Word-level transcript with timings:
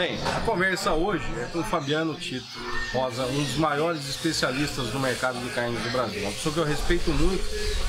Bem, 0.00 0.18
a 0.34 0.40
conversa 0.46 0.94
hoje 0.94 1.26
é 1.38 1.44
com 1.52 1.62
Fabiano 1.62 2.14
Tito 2.14 2.46
Rosa, 2.90 3.26
um 3.26 3.44
dos 3.44 3.56
maiores 3.56 4.08
especialistas 4.08 4.94
no 4.94 4.98
mercado 4.98 5.38
de 5.38 5.50
carne 5.50 5.76
do 5.76 5.90
Brasil. 5.90 6.22
Uma 6.22 6.32
pessoa 6.32 6.54
que 6.54 6.58
eu 6.58 6.64
respeito 6.64 7.10
muito 7.10 7.44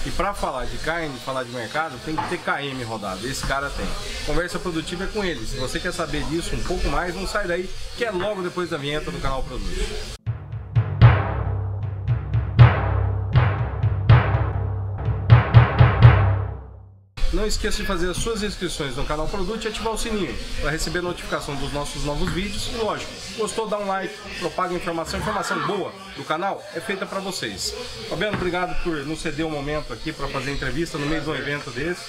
e 0.05 0.11
para 0.11 0.33
falar 0.33 0.65
de 0.65 0.77
carne, 0.79 1.17
falar 1.19 1.43
de 1.43 1.51
mercado, 1.51 1.97
tem 2.03 2.13
que 2.13 2.27
ter 2.27 2.39
KM 2.39 2.83
rodado. 2.83 3.25
Esse 3.25 3.47
cara 3.47 3.69
tem. 3.69 3.87
Conversa 4.25 4.59
produtiva 4.59 5.05
é 5.05 5.07
com 5.07 5.23
ele. 5.23 5.39
Se 5.45 5.55
você 5.55 5.79
quer 5.79 5.93
saber 5.93 6.25
disso 6.25 6.53
um 6.53 6.63
pouco 6.63 6.85
mais, 6.89 7.15
não 7.15 7.25
sai 7.25 7.47
daí, 7.47 7.69
que 7.95 8.03
é 8.03 8.11
logo 8.11 8.41
depois 8.41 8.69
da 8.69 8.75
vinheta 8.75 9.09
do 9.09 9.21
canal 9.21 9.41
Produto. 9.43 10.20
Não 17.41 17.47
esqueça 17.47 17.77
de 17.77 17.87
fazer 17.87 18.07
as 18.07 18.17
suas 18.17 18.43
inscrições 18.43 18.95
no 18.95 19.03
canal 19.03 19.27
Produto 19.27 19.65
e 19.65 19.67
ativar 19.67 19.91
o 19.91 19.97
sininho 19.97 20.37
para 20.61 20.69
receber 20.69 21.01
notificação 21.01 21.55
dos 21.55 21.73
nossos 21.73 22.05
novos 22.05 22.31
vídeos. 22.31 22.69
E 22.71 22.75
lógico, 22.75 23.11
gostou, 23.35 23.67
dá 23.67 23.79
um 23.79 23.87
like, 23.87 24.13
propaga 24.37 24.75
informação. 24.75 25.19
Informação 25.19 25.59
boa 25.65 25.91
do 26.15 26.23
canal 26.23 26.63
é 26.75 26.79
feita 26.79 27.03
para 27.03 27.19
vocês. 27.19 27.73
Fabiano, 28.07 28.37
obrigado 28.37 28.79
por 28.83 28.95
nos 29.07 29.21
ceder 29.21 29.43
um 29.43 29.49
momento 29.49 29.91
aqui 29.91 30.13
para 30.13 30.27
fazer 30.27 30.51
entrevista 30.51 30.99
no 30.99 31.07
meio 31.07 31.23
de 31.23 31.29
um 31.31 31.33
evento 31.33 31.71
desse. 31.71 32.03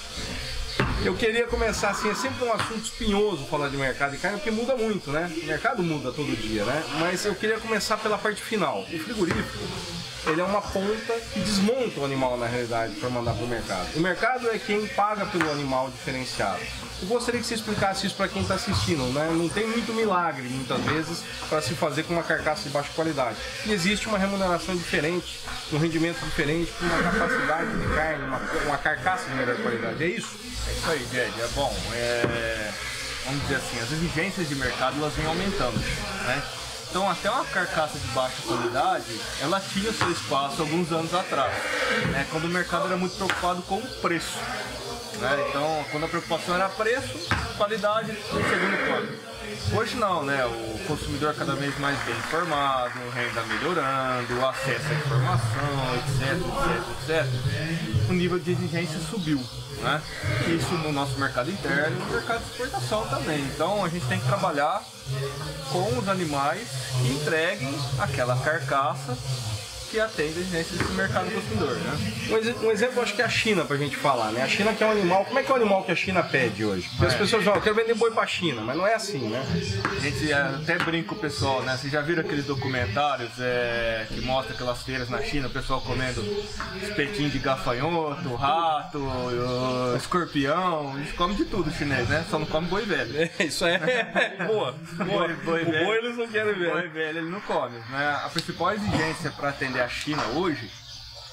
Eu 1.02 1.14
queria 1.14 1.46
começar 1.46 1.88
assim, 1.88 2.10
é 2.10 2.14
sempre 2.14 2.44
um 2.44 2.52
assunto 2.52 2.84
espinhoso 2.84 3.46
falar 3.46 3.70
de 3.70 3.76
mercado 3.78 4.10
de 4.10 4.18
carne, 4.18 4.36
porque 4.36 4.50
muda 4.50 4.76
muito, 4.76 5.10
né? 5.10 5.32
O 5.42 5.46
mercado 5.46 5.82
muda 5.82 6.12
todo 6.12 6.36
dia, 6.36 6.62
né? 6.66 6.84
Mas 7.00 7.24
eu 7.24 7.34
queria 7.34 7.58
começar 7.58 7.96
pela 7.96 8.18
parte 8.18 8.42
final. 8.42 8.82
O 8.82 8.98
frigorífico 8.98 10.01
ele 10.26 10.40
é 10.40 10.44
uma 10.44 10.62
ponta 10.62 11.14
que 11.32 11.40
desmonta 11.40 12.00
o 12.00 12.04
animal 12.04 12.36
na 12.36 12.46
realidade 12.46 12.94
para 12.94 13.10
mandar 13.10 13.34
para 13.34 13.44
o 13.44 13.48
mercado. 13.48 13.88
O 13.96 14.00
mercado 14.00 14.48
é 14.50 14.58
quem 14.58 14.86
paga 14.88 15.26
pelo 15.26 15.50
animal 15.50 15.90
diferenciado. 15.90 16.60
Eu 17.00 17.08
gostaria 17.08 17.40
que 17.40 17.46
você 17.46 17.54
explicasse 17.54 18.06
isso 18.06 18.14
para 18.14 18.28
quem 18.28 18.42
está 18.42 18.54
assistindo. 18.54 19.02
Né? 19.12 19.28
Não 19.32 19.48
tem 19.48 19.66
muito 19.66 19.92
milagre, 19.92 20.42
muitas 20.48 20.80
vezes, 20.82 21.24
para 21.48 21.60
se 21.60 21.74
fazer 21.74 22.04
com 22.04 22.14
uma 22.14 22.22
carcaça 22.22 22.62
de 22.62 22.68
baixa 22.68 22.90
qualidade. 22.94 23.36
E 23.66 23.72
existe 23.72 24.06
uma 24.06 24.18
remuneração 24.18 24.76
diferente, 24.76 25.40
um 25.72 25.78
rendimento 25.78 26.24
diferente, 26.24 26.72
uma 26.80 27.02
capacidade 27.02 27.76
de 27.76 27.94
carne, 27.94 28.24
uma, 28.24 28.40
uma 28.66 28.78
carcaça 28.78 29.28
de 29.28 29.34
melhor 29.34 29.56
qualidade. 29.56 30.04
É 30.04 30.06
isso? 30.06 30.38
É 30.68 30.72
isso 30.72 30.90
aí, 30.90 31.06
Jed. 31.10 31.40
É 31.40 31.48
bom. 31.54 31.76
É... 31.94 32.70
Vamos 33.24 33.42
dizer 33.42 33.56
assim, 33.56 33.80
as 33.80 33.92
exigências 33.92 34.48
de 34.48 34.54
mercado 34.54 34.96
elas 34.98 35.14
vêm 35.14 35.26
aumentando. 35.26 35.78
Né? 35.78 36.42
Então 36.92 37.08
até 37.08 37.30
uma 37.30 37.46
carcaça 37.46 37.98
de 37.98 38.06
baixa 38.08 38.42
qualidade, 38.46 39.18
ela 39.40 39.58
tinha 39.58 39.90
seu 39.94 40.10
espaço 40.10 40.60
alguns 40.60 40.92
anos 40.92 41.14
atrás, 41.14 41.50
né, 42.10 42.26
quando 42.30 42.44
o 42.44 42.48
mercado 42.48 42.84
era 42.84 42.98
muito 42.98 43.16
preocupado 43.16 43.62
com 43.62 43.78
o 43.78 43.88
preço. 44.02 44.36
Né? 45.22 45.46
Então 45.48 45.84
quando 45.92 46.04
a 46.04 46.08
preocupação 46.08 46.56
era 46.56 46.68
preço, 46.68 47.28
qualidade 47.56 48.10
em 48.10 48.14
segundo 48.16 48.86
plano. 48.86 49.32
Hoje 49.72 49.94
não, 49.94 50.24
né? 50.24 50.44
O 50.44 50.78
consumidor 50.88 51.32
cada 51.34 51.54
vez 51.54 51.78
mais 51.78 51.96
bem 52.00 52.16
informado, 52.16 52.98
renda 53.14 53.42
melhorando, 53.44 54.46
acesso 54.46 54.88
à 54.88 54.94
informação, 54.94 55.94
etc, 55.96 56.32
etc, 57.06 57.26
etc. 57.28 58.10
O 58.10 58.12
nível 58.12 58.40
de 58.40 58.50
exigência 58.50 58.98
subiu. 58.98 59.40
Né? 59.80 60.02
Isso 60.48 60.74
no 60.74 60.92
nosso 60.92 61.16
mercado 61.18 61.50
interno 61.50 61.96
e 61.96 62.00
no 62.00 62.06
mercado 62.06 62.42
de 62.42 62.50
exportação 62.50 63.06
também. 63.06 63.40
Então 63.42 63.84
a 63.84 63.88
gente 63.88 64.04
tem 64.06 64.18
que 64.18 64.26
trabalhar 64.26 64.82
com 65.70 65.98
os 65.98 66.08
animais 66.08 66.66
que 67.00 67.12
entreguem 67.12 67.78
aquela 68.00 68.36
carcaça 68.38 69.16
que 69.92 70.00
atende 70.00 70.38
a 70.38 70.40
exigências 70.40 70.78
desse 70.78 70.92
mercado 70.92 71.30
consumidor, 71.30 71.76
né? 71.76 72.54
Um, 72.62 72.70
exemplo, 72.70 73.02
acho 73.02 73.14
que 73.14 73.20
é 73.20 73.26
a 73.26 73.28
China, 73.28 73.62
pra 73.62 73.76
gente 73.76 73.94
falar, 73.94 74.32
né? 74.32 74.42
A 74.42 74.48
China 74.48 74.72
que 74.72 74.82
é 74.82 74.86
um 74.86 74.90
animal, 74.90 75.26
como 75.26 75.38
é 75.38 75.42
que 75.42 75.50
é 75.50 75.52
o 75.52 75.56
animal 75.56 75.84
que 75.84 75.92
a 75.92 75.94
China 75.94 76.22
pede 76.22 76.64
hoje? 76.64 76.88
Porque 76.88 77.04
é. 77.04 77.08
as 77.08 77.14
pessoas 77.14 77.44
falam, 77.44 77.58
eu 77.58 77.62
quero 77.62 77.76
vender 77.76 77.94
boi 77.94 78.10
pra 78.10 78.26
China, 78.26 78.62
mas 78.62 78.74
não 78.74 78.86
é 78.86 78.94
assim, 78.94 79.28
né? 79.28 79.44
A 79.84 80.00
gente 80.00 80.32
até 80.32 80.78
brinca 80.78 81.12
o 81.12 81.16
pessoal, 81.16 81.62
né? 81.62 81.76
Vocês 81.76 81.92
já 81.92 82.00
viram 82.00 82.22
aqueles 82.22 82.46
documentários 82.46 83.32
é, 83.38 84.06
que 84.08 84.22
mostram 84.22 84.54
aquelas 84.54 84.82
feiras 84.82 85.10
na 85.10 85.20
China, 85.20 85.48
o 85.48 85.50
pessoal 85.50 85.82
comendo 85.82 86.22
espetinho 86.82 87.28
de 87.28 87.38
gafanhoto, 87.38 88.34
rato, 88.34 88.98
escorpião, 89.98 90.96
eles 90.96 91.12
comem 91.12 91.36
de 91.36 91.44
tudo 91.44 91.70
chinês, 91.70 92.08
né? 92.08 92.24
Só 92.30 92.38
não 92.38 92.46
come 92.46 92.66
boi 92.66 92.86
velho. 92.86 93.12
É, 93.38 93.44
isso 93.44 93.66
é 93.66 93.78
boa. 94.48 94.74
Boi, 94.96 95.34
boi 95.44 95.62
o 95.62 95.70
velho, 95.70 95.84
boi 95.84 95.98
eles 95.98 96.16
não 96.16 96.28
querem 96.28 96.54
ver. 96.54 96.70
Boi 96.70 96.88
velho 96.88 97.18
ele 97.18 97.30
não 97.30 97.40
come. 97.42 97.76
Né? 97.90 98.20
A 98.24 98.30
principal 98.30 98.72
exigência 98.72 99.30
para 99.30 99.50
atender 99.50 99.81
a 99.82 99.88
China 99.88 100.22
hoje 100.34 100.70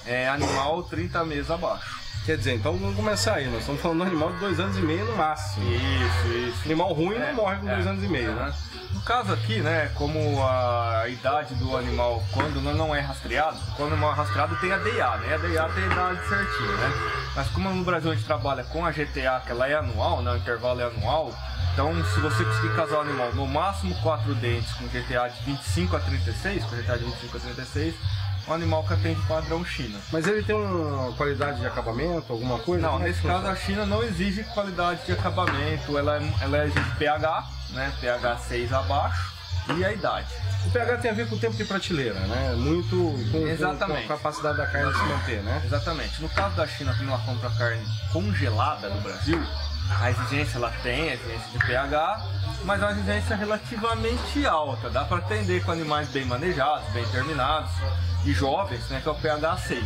é 0.04 0.28
animal 0.28 0.82
30 0.82 1.24
meses 1.24 1.50
abaixo. 1.50 2.00
Quer 2.26 2.36
dizer, 2.36 2.54
então 2.56 2.76
vamos 2.76 2.96
começar 2.96 3.34
aí. 3.34 3.46
Nós 3.46 3.60
estamos 3.60 3.80
falando 3.80 3.98
de 3.98 4.04
um 4.04 4.08
animal 4.08 4.32
de 4.32 4.38
dois 4.38 4.60
anos 4.60 4.76
e 4.76 4.82
meio 4.82 5.04
no 5.06 5.16
máximo. 5.16 5.64
Isso, 5.72 6.28
isso. 6.48 6.64
Animal 6.64 6.92
ruim 6.92 7.16
é, 7.16 7.28
não 7.28 7.34
morre 7.34 7.56
com 7.56 7.68
é, 7.68 7.74
dois 7.74 7.86
anos 7.86 8.04
e 8.04 8.08
meio, 8.08 8.34
né? 8.34 8.52
No 8.92 9.00
caso 9.02 9.32
aqui, 9.32 9.60
né, 9.60 9.90
como 9.94 10.42
a 10.42 11.04
idade 11.08 11.54
do 11.54 11.76
animal, 11.76 12.22
quando 12.32 12.60
não 12.60 12.94
é 12.94 13.00
rastreado, 13.00 13.58
quando 13.76 13.96
não 13.96 14.10
é 14.10 14.14
rastreado 14.14 14.56
tem 14.56 14.72
a 14.72 14.78
DA, 14.78 15.16
né? 15.18 15.34
A 15.34 15.38
DA 15.38 15.72
tem 15.74 15.84
a 15.84 15.86
idade 15.86 16.28
certinha, 16.28 16.76
né? 16.76 16.92
Mas 17.36 17.48
como 17.50 17.70
no 17.70 17.84
Brasil 17.84 18.10
a 18.10 18.14
gente 18.14 18.26
trabalha 18.26 18.64
com 18.64 18.84
a 18.84 18.90
GTA, 18.90 19.42
que 19.46 19.52
ela 19.52 19.68
é 19.68 19.74
anual, 19.74 20.22
né? 20.22 20.32
O 20.32 20.36
intervalo 20.36 20.80
é 20.80 20.84
anual, 20.84 21.32
então, 21.72 21.94
se 22.04 22.20
você 22.20 22.44
conseguir 22.44 22.74
casar 22.74 22.98
o 22.98 23.00
animal 23.02 23.32
no 23.32 23.46
máximo 23.46 23.94
4 24.02 24.34
dentes 24.34 24.72
com 24.72 24.86
GTA 24.88 25.28
de 25.28 25.40
25 25.44 25.96
a 25.96 26.00
36, 26.00 26.64
com 26.64 26.76
GTA 26.76 26.98
de 26.98 27.04
25 27.04 27.36
a 27.36 27.40
36, 27.40 27.94
um 28.48 28.52
animal 28.52 28.84
que 28.84 28.92
atende 28.94 29.20
padrão 29.26 29.64
China. 29.64 29.98
Mas 30.12 30.26
ele 30.26 30.42
tem 30.42 30.54
uma 30.54 31.12
qualidade 31.12 31.60
de 31.60 31.66
acabamento, 31.66 32.32
alguma 32.32 32.58
coisa? 32.58 32.86
Não, 32.86 33.00
é 33.00 33.04
nesse 33.04 33.22
caso 33.22 33.46
a 33.46 33.56
China 33.56 33.86
não 33.86 34.02
exige 34.02 34.42
qualidade 34.44 35.04
de 35.06 35.12
acabamento, 35.12 35.96
ela, 35.96 36.16
é, 36.16 36.32
ela 36.42 36.64
exige 36.64 36.90
pH, 36.98 37.46
né? 37.70 37.92
pH 38.00 38.38
6 38.38 38.72
abaixo 38.72 39.40
e 39.76 39.84
a 39.84 39.92
idade. 39.92 40.28
O 40.66 40.70
pH 40.70 40.98
tem 40.98 41.10
a 41.10 41.14
ver 41.14 41.28
com 41.28 41.36
o 41.36 41.38
tempo 41.38 41.56
de 41.56 41.64
prateleira, 41.64 42.18
né? 42.20 42.54
Muito 42.56 42.96
com, 43.30 43.46
Exatamente. 43.46 44.06
com 44.06 44.12
a 44.12 44.16
capacidade 44.16 44.58
da 44.58 44.66
carne 44.66 44.92
se 44.92 45.02
manter, 45.04 45.42
né? 45.42 45.62
Exatamente. 45.64 46.20
No 46.20 46.28
caso 46.28 46.56
da 46.56 46.66
China, 46.66 46.94
que 46.94 47.04
ela 47.04 47.18
compra 47.18 47.50
carne 47.50 47.82
congelada 48.12 48.88
no 48.88 49.00
Brasil, 49.00 49.40
a 49.98 50.10
exigência 50.10 50.58
ela 50.58 50.70
tem, 50.82 51.10
a 51.10 51.14
exigência 51.14 51.50
de 51.50 51.66
pH, 51.66 52.26
mas 52.64 52.80
é 52.80 52.84
uma 52.84 52.92
exigência 52.92 53.36
relativamente 53.36 54.46
alta. 54.46 54.90
Dá 54.90 55.04
para 55.04 55.18
atender 55.18 55.64
com 55.64 55.72
animais 55.72 56.08
bem 56.08 56.24
manejados, 56.24 56.88
bem 56.92 57.04
terminados 57.06 57.70
e 58.24 58.32
jovens, 58.32 58.86
né, 58.88 59.00
que 59.02 59.08
é 59.08 59.12
o 59.12 59.14
pH 59.14 59.56
6. 59.56 59.84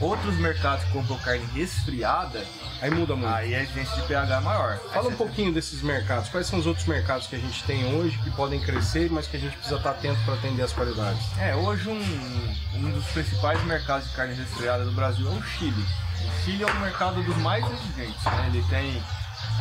Outros 0.00 0.34
mercados 0.36 0.84
que 0.86 0.92
compram 0.92 1.16
carne 1.18 1.44
resfriada, 1.54 2.44
aí 2.80 2.90
muda 2.90 3.14
muito. 3.14 3.32
Aí 3.32 3.54
a 3.54 3.62
exigência 3.62 3.94
de 4.00 4.08
pH 4.08 4.36
é 4.36 4.40
maior. 4.40 4.78
Fala 4.92 5.08
um 5.08 5.16
pouquinho 5.16 5.52
desses 5.52 5.82
mercados. 5.82 6.28
Quais 6.28 6.46
são 6.46 6.58
os 6.58 6.66
outros 6.66 6.86
mercados 6.86 7.26
que 7.26 7.36
a 7.36 7.38
gente 7.38 7.62
tem 7.64 7.94
hoje 7.94 8.18
que 8.18 8.30
podem 8.30 8.60
crescer, 8.60 9.10
mas 9.10 9.26
que 9.26 9.36
a 9.36 9.40
gente 9.40 9.54
precisa 9.54 9.76
estar 9.76 9.90
atento 9.90 10.20
para 10.24 10.34
atender 10.34 10.62
as 10.62 10.72
qualidades? 10.72 11.20
É, 11.38 11.54
hoje 11.54 11.88
um, 11.88 12.78
um 12.78 12.90
dos 12.90 13.04
principais 13.06 13.62
mercados 13.64 14.08
de 14.08 14.16
carne 14.16 14.34
resfriada 14.34 14.84
do 14.84 14.92
Brasil 14.92 15.28
é 15.28 15.34
o 15.34 15.42
Chile. 15.42 15.84
O 16.24 16.44
Chile 16.44 16.64
é 16.64 16.66
o 16.66 16.80
mercado 16.80 17.22
dos 17.22 17.36
mais 17.36 17.64
exigentes. 17.64 18.24
Né? 18.24 18.50
Ele 18.52 18.64
tem 18.68 19.02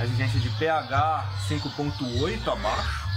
exigência 0.04 0.40
de 0.40 0.50
pH 0.50 1.26
5.8 1.48 2.52
abaixo 2.52 3.12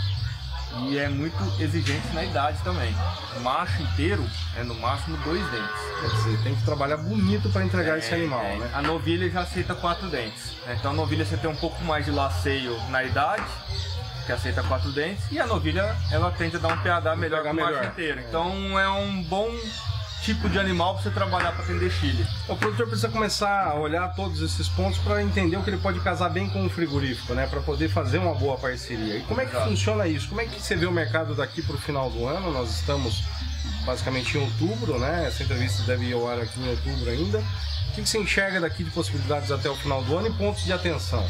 e 0.83 0.99
é 0.99 1.09
muito 1.09 1.37
exigente 1.61 2.07
na 2.13 2.25
idade 2.25 2.59
também. 2.63 2.95
O 3.37 3.41
macho 3.41 3.83
inteiro 3.83 4.25
é 4.57 4.63
no 4.63 4.75
máximo 4.75 5.17
dois 5.19 5.43
dentes. 5.51 5.81
Quer 6.01 6.11
dizer, 6.17 6.43
tem 6.43 6.55
que 6.55 6.65
trabalhar 6.65 6.97
bonito 6.97 7.49
para 7.51 7.65
entregar 7.65 7.97
é, 7.97 7.99
esse 7.99 8.13
animal, 8.13 8.43
é. 8.43 8.57
né? 8.57 8.71
A 8.75 8.83
novilha 8.83 9.31
já 9.31 9.43
aceita 9.43 9.75
quatro 9.75 10.09
dentes. 10.09 10.53
Né? 10.67 10.77
Então 10.79 10.91
a 10.91 10.95
novilha 10.95 11.25
você 11.25 11.37
tem 11.37 11.49
um 11.49 11.57
pouco 11.57 11.83
mais 11.85 12.05
de 12.05 12.11
laceio 12.11 12.77
na 12.91 13.05
idade, 13.05 13.45
que 14.27 14.33
aceita 14.33 14.63
quatro 14.63 14.91
dentes, 14.93 15.25
e 15.31 15.39
a 15.39 15.47
novilha 15.47 15.97
ela 16.11 16.31
tende 16.31 16.57
a 16.57 16.59
dar 16.59 16.69
um 16.69 16.79
pH 16.79 17.17
melhor 17.17 17.43
que 17.43 17.49
o 17.49 17.55
macho 17.55 17.85
inteiro. 17.85 18.21
É. 18.21 18.25
Então 18.25 18.79
é 18.79 18.89
um 18.91 19.23
bom 19.23 19.51
tipo 20.25 20.49
de 20.49 20.59
animal 20.59 20.95
para 20.95 21.03
você 21.03 21.11
trabalhar 21.11 21.53
para 21.53 21.65
atender 21.65 21.91
Chile. 21.91 22.27
O 22.49 22.57
produtor 22.57 22.87
precisa 22.87 23.11
começar 23.11 23.69
a 23.69 23.75
olhar 23.75 24.09
todos 24.15 24.41
esses 24.41 24.67
pontos 24.71 24.99
para 25.01 25.23
entender 25.23 25.57
o 25.59 25.63
que 25.63 25.69
ele 25.69 25.77
pode 25.77 26.01
casar 26.01 26.31
bem 26.31 26.49
com 26.49 26.65
o 26.65 26.71
frigorífico, 26.71 27.35
né? 27.35 27.47
Para 27.47 27.61
poder 27.61 27.91
fazer 27.91 28.19
uma 28.19 28.35
boa 28.35 28.57
parceria. 28.57 29.19
E 29.19 29.23
como 29.25 29.43
é 29.43 29.45
que 29.45 29.51
Exato. 29.51 29.69
funciona 29.69 30.09
isso? 30.09 30.29
Como 30.29 30.41
é 30.41 30.47
que 30.47 30.61
você 30.61 30.75
vê 30.75 30.87
o 30.87 30.93
mercado 30.93 31.35
daqui 31.35 31.61
para 31.61 31.77
o 31.77 31.79
final 31.79 32.11
do 32.11 32.27
ano? 32.27 32.51
Nós 32.51 32.71
estamos 32.71 33.23
basicamente 33.85 34.39
em 34.39 34.41
outubro, 34.41 34.99
né? 34.99 35.27
Essa 35.27 35.43
entrevista 35.43 35.83
deve 35.83 36.07
ir 36.07 36.15
ao 36.15 36.27
ar 36.27 36.41
aqui 36.41 36.59
em 36.59 36.71
outubro 36.71 37.11
ainda. 37.11 37.45
O 37.91 37.93
que 37.95 38.07
você 38.07 38.19
enxerga 38.19 38.63
daqui 38.63 38.83
de 38.83 38.91
possibilidades 38.91 39.53
até 39.53 39.69
o 39.69 39.77
final 39.77 40.03
do 40.03 40.17
ano 40.17 40.29
e 40.29 40.33
pontos 40.33 40.65
de 40.65 40.73
atenção? 40.73 41.25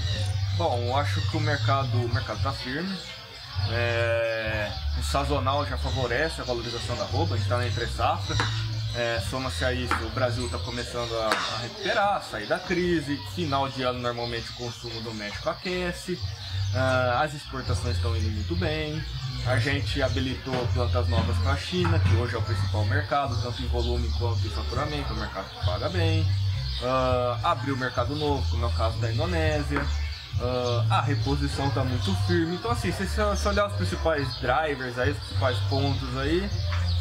Bom, 0.56 0.80
eu 0.86 0.96
acho 0.96 1.20
que 1.30 1.36
o 1.36 1.40
mercado 1.40 1.96
o 1.96 2.14
mercado 2.14 2.36
está 2.36 2.52
firme. 2.52 2.96
É, 3.70 4.70
o 4.98 5.02
sazonal 5.02 5.66
já 5.66 5.76
favorece 5.76 6.40
a 6.40 6.44
valorização 6.44 6.96
da 6.96 7.04
roupa, 7.04 7.34
a 7.34 7.36
gente 7.36 7.46
está 7.46 7.58
na 7.58 7.66
entre 7.66 7.86
safra. 7.88 8.36
É, 8.96 9.20
Soma-se 9.28 9.64
a 9.64 9.72
isso, 9.72 9.94
o 10.04 10.10
Brasil 10.10 10.46
está 10.46 10.56
começando 10.58 11.12
a, 11.18 11.26
a, 11.26 11.58
recuperar, 11.58 12.16
a 12.16 12.20
sair 12.20 12.46
da 12.46 12.60
crise. 12.60 13.20
Final 13.34 13.68
de 13.68 13.82
ano, 13.82 13.98
normalmente, 13.98 14.48
o 14.50 14.54
consumo 14.54 15.00
doméstico 15.00 15.50
aquece. 15.50 16.12
Uh, 16.12 17.18
as 17.20 17.34
exportações 17.34 17.96
estão 17.96 18.16
indo 18.16 18.30
muito 18.30 18.54
bem. 18.54 19.02
A 19.46 19.58
gente 19.58 20.00
habilitou 20.00 20.54
plantas 20.68 21.08
novas 21.08 21.36
para 21.38 21.52
a 21.52 21.56
China, 21.56 21.98
que 21.98 22.14
hoje 22.14 22.36
é 22.36 22.38
o 22.38 22.42
principal 22.42 22.84
mercado, 22.84 23.36
tanto 23.42 23.62
em 23.62 23.66
volume 23.66 24.08
quanto 24.16 24.46
em 24.46 24.50
faturamento. 24.50 25.12
O 25.12 25.16
mercado 25.16 25.46
paga 25.64 25.88
bem. 25.88 26.22
Uh, 26.80 27.46
abriu 27.46 27.76
mercado 27.76 28.14
novo, 28.14 28.48
como 28.48 28.64
é 28.64 28.68
o 28.68 28.72
caso 28.72 28.96
da 28.98 29.12
Indonésia. 29.12 29.80
Uh, 30.38 30.92
a 30.92 31.00
reposição 31.00 31.66
está 31.68 31.84
muito 31.84 32.14
firme. 32.26 32.54
Então, 32.56 32.70
assim, 32.70 32.92
se 32.92 33.06
você 33.06 33.48
olhar 33.48 33.66
os 33.66 33.74
principais 33.74 34.36
drivers 34.36 34.98
aí, 34.98 35.10
os 35.10 35.18
principais 35.18 35.58
pontos 35.68 36.16
aí, 36.16 36.48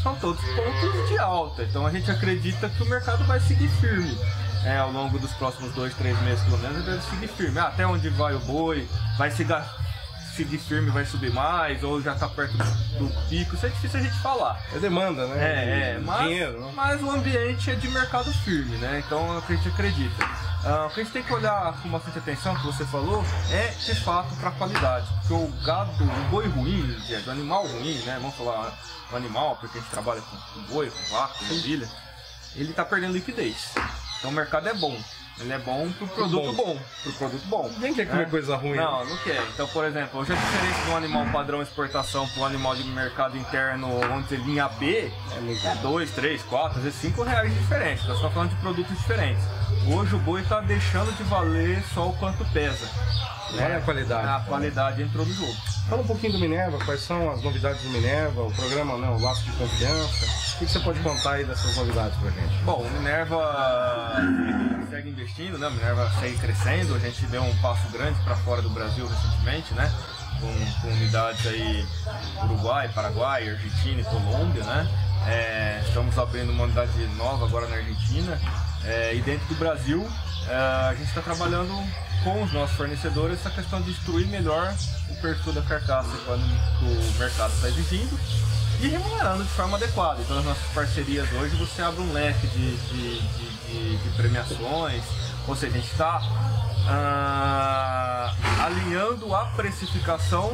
são 0.03 0.15
todos 0.17 0.43
pontos 0.43 1.09
de 1.09 1.17
alta. 1.17 1.63
Então, 1.63 1.87
a 1.87 1.91
gente 1.91 2.11
acredita 2.11 2.69
que 2.69 2.83
o 2.83 2.85
mercado 2.85 3.23
vai 3.23 3.39
seguir 3.39 3.69
firme. 3.69 4.15
É, 4.65 4.77
ao 4.77 4.91
longo 4.91 5.17
dos 5.17 5.33
próximos 5.33 5.73
dois, 5.73 5.93
três 5.95 6.19
meses, 6.21 6.43
pelo 6.43 6.57
menos, 6.59 6.77
ele 6.77 6.85
deve 6.85 7.03
seguir 7.03 7.27
firme. 7.27 7.59
Ah, 7.59 7.67
até 7.67 7.87
onde 7.87 8.09
vai 8.09 8.35
o 8.35 8.39
boi? 8.39 8.87
Vai 9.17 9.31
seguir 9.31 9.55
seguir 10.35 10.57
firme 10.57 10.89
vai 10.89 11.05
subir 11.05 11.31
mais, 11.31 11.83
ou 11.83 12.01
já 12.01 12.13
está 12.13 12.27
perto 12.27 12.57
do, 12.57 12.63
do, 13.07 13.29
pico, 13.29 13.55
isso 13.55 13.65
é 13.65 13.69
difícil 13.69 13.99
a 13.99 14.03
gente 14.03 14.19
falar. 14.19 14.59
É 14.73 14.79
demanda, 14.79 15.27
né? 15.27 15.35
É, 15.37 15.91
é 15.91 15.99
mas, 15.99 16.23
dinheiro, 16.23 16.59
né? 16.59 16.71
mas 16.75 17.01
o 17.03 17.11
ambiente 17.11 17.69
é 17.69 17.75
de 17.75 17.87
mercado 17.89 18.33
firme, 18.39 18.75
né? 18.77 19.03
Então 19.05 19.37
a 19.37 19.41
gente 19.41 19.67
acredita. 19.67 20.25
Uh, 20.63 20.87
o 20.87 20.89
que 20.91 21.01
a 21.01 21.03
gente 21.03 21.11
tem 21.11 21.23
que 21.23 21.33
olhar 21.33 21.73
com 21.81 21.89
bastante 21.89 22.19
atenção, 22.19 22.55
que 22.55 22.65
você 22.65 22.85
falou, 22.85 23.21
é 23.51 23.67
de 23.67 23.95
fato 23.95 24.33
para 24.37 24.47
a 24.47 24.51
qualidade. 24.53 25.07
Porque 25.19 25.33
o 25.33 25.47
gado, 25.65 25.91
o 25.91 26.29
boi 26.29 26.47
ruim, 26.47 26.97
o 27.25 27.31
animal 27.31 27.67
ruim, 27.67 27.95
né? 28.05 28.17
Vamos 28.21 28.35
falar 28.35 28.73
o 29.11 29.15
animal, 29.15 29.57
porque 29.57 29.77
a 29.77 29.81
gente 29.81 29.91
trabalha 29.91 30.21
com, 30.21 30.61
boi, 30.73 30.89
com 30.89 31.15
vaca, 31.15 31.33
com 31.39 31.53
ovelha, 31.53 31.89
ele 32.55 32.71
está 32.71 32.85
perdendo 32.85 33.11
liquidez. 33.11 33.73
Então 34.19 34.31
o 34.31 34.33
mercado 34.33 34.69
é 34.69 34.73
bom. 34.73 34.97
Ele 35.39 35.51
é 35.51 35.57
bom 35.57 35.91
pro 35.93 36.07
produto 36.07 36.53
bom. 36.53 36.53
bom. 36.53 36.79
Pro 37.01 37.13
produto 37.13 37.45
bom. 37.47 37.69
Ninguém 37.73 37.93
quer 37.93 38.07
comer 38.07 38.23
é? 38.23 38.25
coisa 38.25 38.55
ruim. 38.55 38.77
Não, 38.77 39.03
né? 39.03 39.09
não 39.09 39.17
quer. 39.17 39.41
Então, 39.53 39.67
por 39.67 39.83
exemplo, 39.85 40.19
hoje 40.19 40.31
a 40.31 40.35
diferença 40.35 40.85
de 40.85 40.91
um 40.91 40.97
animal 40.97 41.25
padrão 41.31 41.61
exportação 41.61 42.27
para 42.29 42.43
um 42.43 42.45
animal 42.45 42.75
de 42.75 42.83
mercado 42.83 43.37
interno, 43.37 43.99
vamos 43.99 44.23
dizer, 44.25 44.39
linha 44.41 44.69
B, 44.69 45.11
é 45.65 45.75
2, 45.81 46.11
3, 46.11 46.43
4, 46.43 46.77
às 46.77 46.83
vezes 46.83 46.99
5 46.99 47.23
reais 47.23 47.51
de 47.51 47.59
diferença. 47.59 48.03
Nós 48.07 48.15
estamos 48.15 48.33
falando 48.33 48.49
de 48.51 48.55
produtos 48.57 48.97
diferentes. 48.97 49.43
Hoje 49.87 50.15
o 50.15 50.19
boi 50.19 50.41
está 50.41 50.61
deixando 50.61 51.11
de 51.17 51.23
valer 51.23 51.83
só 51.93 52.09
o 52.09 52.13
quanto 52.13 52.45
pesa. 52.53 52.85
Né? 53.53 53.65
Olha 53.65 53.77
a 53.77 53.81
qualidade. 53.81 54.27
A 54.27 54.39
qualidade 54.47 55.01
entrou 55.01 55.25
no 55.25 55.33
jogo. 55.33 55.53
Fala 55.89 56.01
um 56.01 56.07
pouquinho 56.07 56.33
do 56.33 56.39
Minerva, 56.39 56.79
quais 56.85 57.01
são 57.01 57.29
as 57.29 57.43
novidades 57.43 57.81
do 57.81 57.89
Minerva, 57.89 58.43
o 58.43 58.51
programa, 58.51 58.97
né, 58.97 59.09
o 59.09 59.21
Laço 59.21 59.43
de 59.43 59.51
Confiança. 59.51 60.25
O 60.55 60.59
que, 60.59 60.65
você 60.65 60.79
pode 60.79 60.99
contar 61.01 61.33
aí 61.33 61.43
dessas 61.43 61.75
novidades 61.75 62.17
pra 62.19 62.31
gente? 62.31 62.55
Bom, 62.63 62.81
o 62.81 62.89
Minerva 62.91 64.15
segue 64.93 65.09
investindo, 65.09 65.57
né? 65.57 65.67
O 65.67 65.71
Minerva 65.71 66.11
segue 66.19 66.37
crescendo, 66.37 66.93
a 66.93 66.99
gente 66.99 67.25
deu 67.25 67.41
um 67.41 67.57
passo 67.57 67.89
grande 67.89 68.21
para 68.23 68.35
fora 68.35 68.61
do 68.61 68.69
Brasil 68.69 69.07
recentemente, 69.07 69.73
né? 69.73 69.91
Com, 70.39 70.81
com 70.81 70.87
unidades 70.93 71.47
aí 71.47 71.87
Uruguai, 72.43 72.89
Paraguai, 72.89 73.49
Argentina 73.49 74.01
e 74.01 74.03
Colômbia, 74.03 74.63
né? 74.63 74.87
É, 75.25 75.81
estamos 75.87 76.15
abrindo 76.19 76.51
uma 76.51 76.65
unidade 76.65 76.91
nova 77.17 77.45
agora 77.45 77.67
na 77.67 77.77
Argentina. 77.77 78.39
É, 78.83 79.15
e 79.15 79.21
dentro 79.21 79.47
do 79.47 79.55
Brasil, 79.55 80.07
é, 80.47 80.55
a 80.55 80.93
gente 80.93 81.07
está 81.07 81.21
trabalhando 81.21 81.73
com 82.23 82.43
os 82.43 82.53
nossos 82.53 82.75
fornecedores 82.75 83.39
essa 83.39 83.49
questão 83.49 83.81
de 83.81 83.89
instruir 83.89 84.27
melhor 84.27 84.75
o 85.09 85.15
perfil 85.21 85.53
da 85.53 85.61
carcaça 85.63 86.15
quando 86.25 86.43
o 86.43 87.19
mercado 87.19 87.51
está 87.51 87.67
exigindo 87.67 88.15
e 88.83 88.89
remunerando 88.89 89.43
de 89.43 89.49
forma 89.51 89.77
adequada. 89.77 90.21
Então, 90.21 90.35
nas 90.35 90.45
nossas 90.45 90.67
parcerias 90.73 91.31
hoje, 91.33 91.55
você 91.55 91.81
abre 91.81 92.01
um 92.01 92.11
leque 92.11 92.47
de, 92.47 92.75
de, 92.75 93.21
de, 93.21 93.97
de 93.97 94.09
premiações, 94.17 95.03
ou 95.47 95.55
seja, 95.55 95.77
a 95.77 95.79
gente 95.79 95.91
está 95.91 96.21
ah, 96.87 98.35
alinhando 98.61 99.33
a 99.33 99.45
precificação 99.47 100.51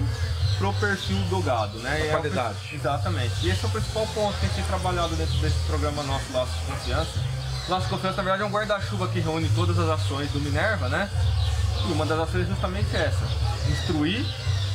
pro 0.60 0.72
perfil 0.74 1.18
do 1.30 1.42
gado, 1.42 1.80
né? 1.80 1.92
A 1.92 2.06
é 2.06 2.10
qualidade. 2.10 2.58
O, 2.72 2.76
exatamente. 2.76 3.34
E 3.42 3.50
esse 3.50 3.64
é 3.64 3.68
o 3.68 3.72
principal 3.72 4.06
ponto 4.08 4.38
que 4.38 4.46
a 4.46 4.50
gente 4.50 4.56
tem 4.58 4.66
trabalhado 4.66 5.16
dentro 5.16 5.38
desse 5.40 5.58
programa 5.66 6.04
nosso, 6.04 6.32
Laço 6.32 6.52
de 6.52 6.72
Confiança. 6.72 7.20
Laço 7.68 7.86
de 7.86 7.90
Confiança, 7.90 8.18
na 8.18 8.24
verdade, 8.24 8.44
é 8.44 8.46
um 8.46 8.52
guarda-chuva 8.52 9.08
que 9.08 9.20
reúne 9.20 9.50
todas 9.56 9.80
as 9.80 9.90
ações 9.90 10.30
do 10.32 10.40
Minerva, 10.40 10.88
né? 10.88 11.10
E 11.88 11.92
uma 11.92 12.06
das 12.06 12.20
ações 12.20 12.44
é 12.44 12.50
justamente 12.50 12.96
essa: 12.96 13.26
instruir, 13.70 14.24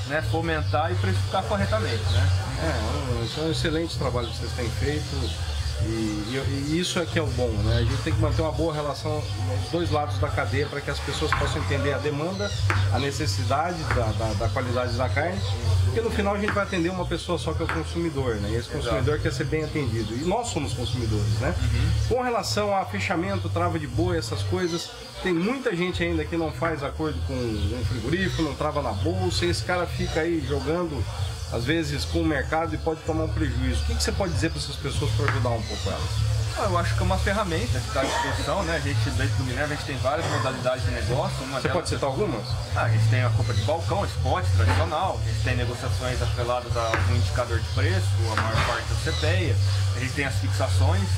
né, 0.08 0.22
fomentar 0.30 0.92
e 0.92 0.94
precificar 0.96 1.42
corretamente. 1.44 2.04
Né? 2.12 2.28
É, 2.62 3.24
isso 3.24 3.40
é 3.40 3.42
um 3.44 3.50
excelente 3.50 3.96
trabalho 3.98 4.28
que 4.28 4.36
vocês 4.36 4.52
têm 4.52 4.68
feito. 4.70 5.54
E, 5.82 5.86
e, 5.86 6.68
e, 6.70 6.80
isso 6.80 6.98
é 6.98 7.04
que 7.04 7.18
é 7.18 7.22
o 7.22 7.26
bom, 7.26 7.48
né? 7.64 7.78
A 7.78 7.82
gente 7.82 8.02
tem 8.02 8.12
que 8.12 8.20
manter 8.20 8.40
uma 8.42 8.52
boa 8.52 8.72
relação 8.72 9.22
nos 9.48 9.70
dois 9.70 9.90
lados 9.90 10.18
da 10.18 10.28
cadeia 10.28 10.66
para 10.66 10.80
que 10.80 10.90
as 10.90 10.98
pessoas 11.00 11.32
possam 11.32 11.60
entender 11.62 11.92
a 11.92 11.98
demanda, 11.98 12.50
a 12.92 12.98
necessidade 12.98 13.82
da, 13.94 14.06
da, 14.12 14.32
da, 14.34 14.48
qualidade 14.48 14.96
da 14.96 15.08
carne, 15.08 15.38
porque 15.84 16.00
no 16.00 16.10
final 16.10 16.34
a 16.34 16.38
gente 16.38 16.52
vai 16.52 16.62
atender 16.62 16.90
uma 16.90 17.04
pessoa 17.04 17.38
só 17.38 17.52
que 17.52 17.62
é 17.62 17.64
o 17.66 17.68
consumidor, 17.68 18.36
né? 18.36 18.50
E 18.50 18.54
esse 18.54 18.68
consumidor 18.68 19.14
Exato. 19.14 19.22
quer 19.22 19.32
ser 19.32 19.44
bem 19.44 19.64
atendido. 19.64 20.14
E 20.14 20.24
nós 20.24 20.48
somos 20.48 20.72
consumidores, 20.72 21.40
né? 21.40 21.54
Uhum. 21.58 22.16
Com 22.16 22.22
relação 22.22 22.74
a 22.74 22.84
fechamento, 22.84 23.48
trava 23.48 23.78
de 23.78 23.86
boi, 23.86 24.16
essas 24.16 24.42
coisas, 24.44 24.90
tem 25.24 25.32
muita 25.32 25.74
gente 25.74 26.02
ainda 26.04 26.22
que 26.22 26.36
não 26.36 26.52
faz 26.52 26.82
acordo 26.82 27.18
com 27.26 27.32
um 27.32 27.84
frigorífico, 27.86 28.42
não 28.42 28.54
trava 28.54 28.82
na 28.82 28.92
bolsa, 28.92 29.46
e 29.46 29.48
esse 29.48 29.64
cara 29.64 29.86
fica 29.86 30.20
aí 30.20 30.44
jogando 30.46 31.02
às 31.50 31.64
vezes 31.64 32.04
com 32.04 32.20
o 32.20 32.24
mercado 32.24 32.74
e 32.74 32.78
pode 32.78 33.00
tomar 33.00 33.24
um 33.24 33.28
prejuízo. 33.28 33.82
O 33.82 33.86
que, 33.86 33.94
que 33.94 34.02
você 34.02 34.12
pode 34.12 34.34
dizer 34.34 34.50
para 34.50 34.58
essas 34.58 34.76
pessoas 34.76 35.10
para 35.12 35.30
ajudar 35.30 35.48
um 35.48 35.62
pouco 35.62 35.88
elas? 35.88 36.34
Ah, 36.58 36.64
eu 36.64 36.78
acho 36.78 36.94
que 36.94 37.00
é 37.00 37.04
uma 37.04 37.18
ferramenta 37.18 37.80
que 37.80 37.88
está 37.88 38.02
à 38.02 38.04
disposição, 38.04 38.62
né? 38.64 38.76
A 38.76 38.80
gente, 38.80 39.10
dentro 39.10 39.36
do 39.36 39.44
Minerva, 39.44 39.72
a 39.72 39.76
gente 39.76 39.86
tem 39.86 39.96
várias 39.96 40.26
modalidades 40.30 40.84
de 40.84 40.90
negócio. 40.90 41.44
Uma 41.44 41.60
Você 41.60 41.68
pode 41.70 41.88
citar 41.88 42.08
algumas? 42.08 42.46
Ah, 42.76 42.82
a 42.82 42.88
gente 42.90 43.08
tem 43.08 43.24
a 43.24 43.30
compra 43.30 43.54
de 43.54 43.62
balcão, 43.62 44.04
spot 44.04 44.44
tradicional, 44.56 45.18
a 45.20 45.28
gente 45.28 45.42
tem 45.42 45.56
negociações 45.56 46.20
atreladas 46.20 46.76
a 46.76 46.92
um 47.10 47.16
indicador 47.16 47.58
de 47.58 47.68
preço, 47.68 48.08
a 48.30 48.40
maior 48.42 48.66
parte 48.66 48.86
da 48.88 49.12
CPEA, 49.12 49.56
a 49.96 50.00
gente 50.00 50.12
tem 50.12 50.24
as 50.26 50.34
fixações, 50.34 51.08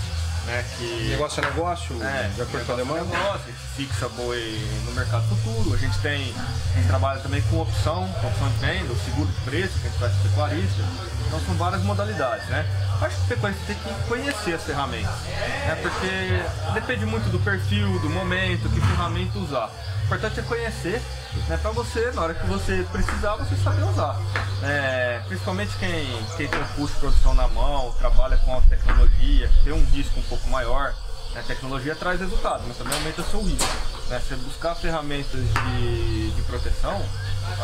né, 0.47 0.65
que... 0.77 1.09
Negócio 1.11 1.43
é 1.43 1.47
negócio, 1.47 2.03
é, 2.03 2.31
de 2.35 2.43
acordo 2.43 2.67
com 2.67 2.73
a 2.73 2.77
demanda? 2.77 3.05
Negócio, 3.05 3.53
fixa 3.77 4.09
boi 4.11 4.59
no 4.85 4.93
mercado 4.93 5.25
futuro, 5.29 5.75
a 5.75 5.77
gente 5.77 5.99
tem, 5.99 6.33
a 6.73 6.79
gente 6.79 6.87
trabalha 6.87 7.21
também 7.21 7.43
com 7.43 7.61
opção, 7.61 8.09
com 8.21 8.27
opção 8.29 8.49
de 8.49 8.59
venda, 8.59 8.93
o 8.93 8.99
seguro 9.05 9.29
de 9.29 9.41
preço, 9.41 9.79
que 9.81 9.87
a 9.87 9.91
gente 9.91 9.99
faz 9.99 10.15
com 10.15 10.29
pecuarista. 10.29 10.83
Então 11.27 11.41
são 11.41 11.55
várias 11.57 11.83
modalidades, 11.83 12.47
né? 12.49 12.65
Acho 13.03 13.17
que 13.17 13.23
o 13.23 13.27
pecuarista 13.27 13.65
tem 13.67 13.77
que 13.77 14.09
conhecer 14.09 14.55
as 14.55 14.63
ferramentas, 14.63 15.15
né? 15.21 15.79
Porque 15.83 16.73
depende 16.73 17.05
muito 17.05 17.29
do 17.31 17.39
perfil, 17.41 17.99
do 17.99 18.09
momento, 18.09 18.69
que 18.71 18.81
ferramenta 18.81 19.39
usar. 19.39 19.71
Importante 20.07 20.39
é 20.39 20.43
conhecer, 20.45 21.03
né? 21.49 21.57
Para 21.57 21.73
você, 21.73 22.13
na 22.13 22.23
hora 22.23 22.35
que 22.35 22.47
você 22.47 22.87
precisar, 22.93 23.35
você 23.35 23.57
saber 23.57 23.83
usar. 23.83 24.17
É, 24.63 25.21
principalmente 25.27 25.77
quem, 25.79 26.25
quem 26.37 26.47
tem 26.47 26.61
um 26.61 26.67
custo 26.77 26.95
de 26.95 27.01
produção 27.01 27.35
na 27.35 27.49
mão, 27.49 27.93
trabalha 27.99 28.37
com 28.37 28.53
alta 28.53 28.69
tecnologia, 28.69 29.51
tem 29.65 29.73
um 29.73 29.85
risco 29.87 30.21
um 30.21 30.23
pouco 30.23 30.49
maior. 30.49 30.95
Né? 31.35 31.41
A 31.41 31.43
tecnologia 31.43 31.97
traz 31.97 32.21
resultado, 32.21 32.63
mas 32.69 32.77
também 32.77 32.97
aumenta 32.97 33.21
o 33.21 33.25
seu 33.25 33.43
risco. 33.43 33.67
Né? 34.09 34.21
Você 34.21 34.37
buscar 34.37 34.77
ferramentas 34.77 35.41
de, 35.41 36.31
de 36.31 36.43
proteção, 36.43 37.05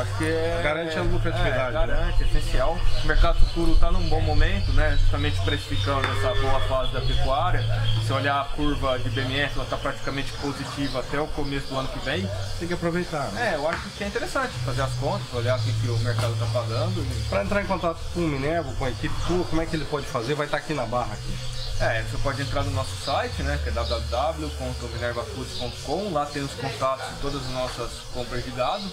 acho 0.01 0.19
que 0.19 0.25
é. 0.25 0.61
Garante 0.63 0.99
a 0.99 1.03
lucratividade. 1.03 1.69
É, 1.69 1.73
garante, 1.73 2.23
né? 2.23 2.29
essencial. 2.29 2.79
O 3.03 3.07
mercado 3.07 3.39
futuro 3.41 3.73
está 3.73 3.91
num 3.91 4.09
bom 4.09 4.21
momento, 4.21 4.73
né? 4.73 4.97
justamente 5.01 5.41
precificando 5.43 6.07
essa 6.09 6.35
boa 6.41 6.61
fase 6.61 6.93
da 6.93 7.01
pecuária. 7.01 7.65
Se 8.07 8.13
olhar 8.13 8.41
a 8.41 8.45
curva 8.45 8.99
de 8.99 9.11
BMS, 9.11 9.55
ela 9.55 9.65
está 9.65 9.77
praticamente 9.77 10.33
positiva 10.35 11.01
até 11.01 11.21
o 11.21 11.27
começo 11.29 11.67
do 11.69 11.79
ano 11.79 11.89
que 11.89 11.99
vem. 12.01 12.29
Tem 12.59 12.69
que 12.69 12.75
aproveitar. 12.75 13.29
Né? 13.33 13.53
É, 13.53 13.57
eu 13.57 13.69
acho 13.69 13.89
que 13.91 14.05
é 14.05 14.07
interessante 14.07 14.53
fazer 14.65 14.83
as 14.83 14.93
contas, 14.95 15.27
olhar 15.33 15.59
o 15.59 15.63
que 15.63 15.89
o 15.89 15.99
mercado 15.99 16.33
está 16.33 16.47
pagando. 16.47 17.03
Para 17.29 17.45
entrar 17.45 17.63
em 17.63 17.67
contato 17.67 17.99
com 18.15 18.21
o 18.21 18.29
Minervo, 18.29 18.75
com 18.77 18.85
a 18.85 18.91
equipe 18.91 19.15
tua, 19.27 19.45
como 19.45 19.63
é 19.63 19.67
que 19.67 19.77
ele 19.77 19.85
pode 19.85 20.07
fazer? 20.07 20.35
Vai 20.35 20.47
estar 20.47 20.59
tá 20.59 20.65
aqui 20.65 20.75
na 20.75 20.87
barra 20.87 21.15
aqui. 21.15 21.53
É, 21.83 22.01
você 22.03 22.17
pode 22.19 22.41
entrar 22.41 22.63
no 22.63 22.71
nosso 22.71 22.95
site, 23.05 23.43
né, 23.43 23.59
que 23.61 23.71
é 23.71 23.73
www.minervafoods.com, 23.73 26.13
lá 26.13 26.25
tem 26.27 26.41
os 26.41 26.53
contatos 26.53 27.05
de 27.09 27.17
todas 27.21 27.45
as 27.45 27.51
nossas 27.51 27.91
compras 28.15 28.45
de 28.45 28.53
gado, 28.53 28.89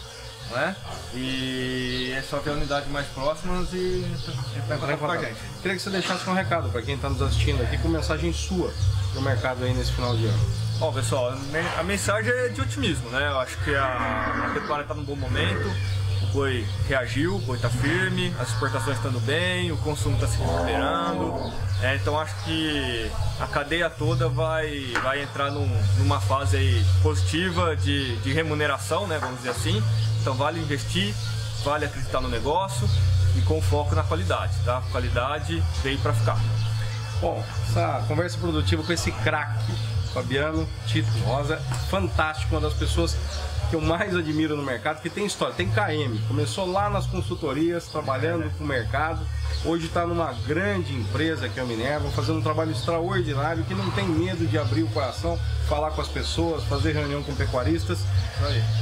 né? 0.51 0.75
E 1.13 2.13
é 2.15 2.21
só 2.21 2.39
ver 2.39 2.51
a 2.51 2.53
unidade 2.53 2.89
mais 2.89 3.07
próximas 3.07 3.71
e 3.73 4.05
entrar 4.55 4.75
em 4.75 4.79
contato 4.79 4.99
com 4.99 5.11
a 5.11 5.17
gente. 5.17 5.37
Queria 5.61 5.77
que 5.77 5.83
você 5.83 5.89
deixasse 5.89 6.29
um 6.29 6.33
recado 6.33 6.69
para 6.69 6.81
quem 6.81 6.95
está 6.95 7.09
nos 7.09 7.21
assistindo 7.21 7.61
aqui 7.61 7.77
com 7.77 7.87
mensagem 7.87 8.33
sua 8.33 8.73
pro 9.11 9.21
mercado 9.21 9.63
aí 9.63 9.73
nesse 9.73 9.91
final 9.91 10.15
de 10.15 10.25
ano. 10.25 10.69
Bom, 10.79 10.93
pessoal, 10.93 11.33
a 11.77 11.83
mensagem 11.83 12.31
é 12.31 12.49
de 12.49 12.61
otimismo, 12.61 13.09
né? 13.09 13.27
Eu 13.27 13.39
acho 13.39 13.57
que 13.63 13.75
a, 13.75 14.45
a 14.45 14.51
pecuária 14.53 14.83
está 14.83 14.93
num 14.93 15.03
bom 15.03 15.15
momento, 15.15 15.69
boi 16.33 16.65
reagiu, 16.87 17.35
o 17.35 17.39
boi 17.39 17.57
está 17.57 17.69
firme, 17.69 18.33
as 18.39 18.49
exportações 18.49 18.97
estão 18.97 19.11
bem, 19.21 19.71
o 19.71 19.77
consumo 19.77 20.15
está 20.15 20.27
se 20.27 20.37
recuperando. 20.37 21.53
É, 21.81 21.95
então 21.95 22.19
acho 22.19 22.35
que 22.43 23.11
a 23.39 23.47
cadeia 23.47 23.89
toda 23.89 24.27
vai, 24.27 24.93
vai 25.01 25.21
entrar 25.23 25.51
num, 25.51 25.67
numa 25.97 26.19
fase 26.19 26.85
positiva 27.01 27.75
de, 27.75 28.17
de 28.17 28.33
remuneração, 28.33 29.07
né, 29.07 29.17
vamos 29.19 29.37
dizer 29.37 29.51
assim. 29.51 29.83
Então 30.21 30.33
vale 30.33 30.59
investir, 30.59 31.13
vale 31.63 31.85
acreditar 31.85 32.21
no 32.21 32.29
negócio 32.29 32.89
e 33.37 33.41
com 33.41 33.61
foco 33.61 33.95
na 33.95 34.03
qualidade, 34.03 34.53
tá? 34.65 34.81
Qualidade 34.91 35.63
veio 35.81 35.99
para 35.99 36.13
ficar. 36.13 36.37
Bom, 37.21 37.43
essa 37.67 38.03
conversa 38.07 38.37
produtiva 38.37 38.83
com 38.83 38.93
esse 38.93 39.11
craque, 39.11 39.73
Fabiano 40.13 40.67
Tito 40.87 41.09
Rosa, 41.19 41.57
fantástico, 41.89 42.55
uma 42.55 42.61
das 42.61 42.73
pessoas 42.73 43.15
que 43.69 43.75
eu 43.75 43.81
mais 43.81 44.15
admiro 44.15 44.57
no 44.57 44.63
mercado, 44.63 45.01
que 45.01 45.09
tem 45.09 45.25
história, 45.25 45.53
tem 45.53 45.69
KM. 45.69 46.19
Começou 46.27 46.69
lá 46.69 46.89
nas 46.89 47.05
consultorias, 47.05 47.87
trabalhando 47.87 48.49
com 48.57 48.63
o 48.63 48.67
mercado. 48.67 49.25
Hoje 49.63 49.85
está 49.85 50.07
numa 50.07 50.33
grande 50.47 50.93
empresa 50.95 51.47
que 51.47 51.59
é 51.59 51.63
a 51.63 51.65
Minerva, 51.65 52.09
fazendo 52.11 52.39
um 52.39 52.41
trabalho 52.41 52.71
extraordinário, 52.71 53.63
que 53.65 53.75
não 53.75 53.89
tem 53.91 54.07
medo 54.07 54.47
de 54.47 54.57
abrir 54.57 54.83
o 54.83 54.87
coração, 54.87 55.39
falar 55.67 55.91
com 55.91 56.01
as 56.01 56.07
pessoas, 56.07 56.63
fazer 56.63 56.93
reunião 56.93 57.21
com 57.21 57.35
pecuaristas. 57.35 57.99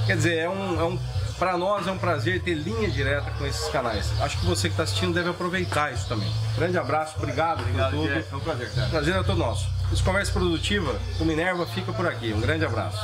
Quer 0.06 0.15
dizer, 0.15 0.38
é 0.38 0.50
um, 0.50 0.79
é 0.79 0.84
um 0.84 1.00
Para 1.38 1.58
nós 1.58 1.86
é 1.88 1.91
um 1.91 1.98
prazer 1.98 2.41
ter 2.41 2.53
linha 2.53 2.89
direta 2.89 3.29
com 3.32 3.46
esses 3.46 3.67
canais. 3.70 4.12
Acho 4.22 4.39
que 4.39 4.46
você 4.46 4.70
que 4.70 4.74
está 4.74 4.84
assistindo 4.84 5.13
deve 5.13 5.29
aproveitar 5.29 5.91
isso 5.94 6.08
também. 6.08 6.32
Grande 6.56 6.77
abraço, 6.77 7.15
obrigado, 7.17 7.62
Obrigado, 7.62 7.91
por 7.91 8.01
tudo. 8.01 8.13
Jeff. 8.13 8.29
Foi 8.29 8.39
um 8.39 8.41
prazer, 8.41 8.72
cara. 8.74 8.89
Prazer 8.89 9.15
é 9.15 9.24
todo 9.24 9.38
nosso. 9.38 9.67
Esse 9.91 10.03
Conversa 10.03 10.32
Produtiva, 10.32 10.96
o 11.20 11.25
Minerva 11.25 11.65
fica 11.65 11.91
por 11.91 12.08
aqui. 12.08 12.34
Um 12.34 12.41
grande 12.41 12.65
abraço. 12.65 13.00